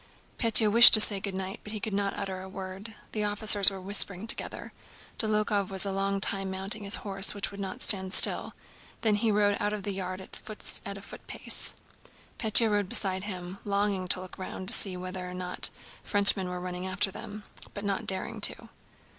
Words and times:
Pétya 0.39 0.71
wished 0.71 0.95
to 0.95 0.99
say 0.99 1.19
"Good 1.19 1.35
night" 1.37 1.59
but 1.63 1.83
could 1.83 1.93
not 1.93 2.17
utter 2.17 2.41
a 2.41 2.49
word. 2.49 2.95
The 3.11 3.23
officers 3.23 3.69
were 3.69 3.79
whispering 3.79 4.25
together. 4.25 4.73
Dólokhov 5.19 5.69
was 5.69 5.85
a 5.85 5.91
long 5.91 6.19
time 6.19 6.49
mounting 6.49 6.81
his 6.85 6.95
horse 7.05 7.35
which 7.35 7.51
would 7.51 7.59
not 7.59 7.81
stand 7.83 8.11
still, 8.11 8.55
then 9.01 9.13
he 9.13 9.31
rode 9.31 9.57
out 9.59 9.73
of 9.73 9.83
the 9.83 9.93
yard 9.93 10.19
at 10.19 10.37
a 10.97 11.01
footpace. 11.01 11.75
Pétya 12.39 12.71
rode 12.71 12.89
beside 12.89 13.25
him, 13.25 13.59
longing 13.63 14.07
to 14.07 14.19
look 14.21 14.39
round 14.39 14.69
to 14.69 14.73
see 14.73 14.97
whether 14.97 15.29
or 15.29 15.35
not 15.35 15.69
the 16.01 16.09
French 16.09 16.35
were 16.35 16.59
running 16.59 16.87
after 16.87 17.11
them, 17.11 17.43
but 17.75 17.85
not 17.85 18.07
daring 18.07 18.41
to. 18.41 18.69